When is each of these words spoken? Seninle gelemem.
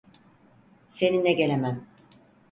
Seninle 0.89 1.31
gelemem. 1.33 1.87